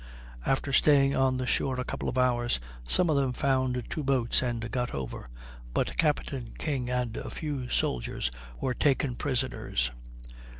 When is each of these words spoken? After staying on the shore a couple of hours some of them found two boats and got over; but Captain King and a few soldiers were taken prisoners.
After 0.47 0.73
staying 0.73 1.15
on 1.15 1.37
the 1.37 1.45
shore 1.45 1.79
a 1.79 1.83
couple 1.83 2.09
of 2.09 2.17
hours 2.17 2.59
some 2.87 3.07
of 3.07 3.15
them 3.17 3.33
found 3.33 3.83
two 3.87 4.03
boats 4.03 4.41
and 4.41 4.71
got 4.71 4.95
over; 4.95 5.27
but 5.75 5.95
Captain 5.95 6.55
King 6.57 6.89
and 6.89 7.15
a 7.17 7.29
few 7.29 7.69
soldiers 7.69 8.31
were 8.59 8.73
taken 8.73 9.15
prisoners. 9.15 9.91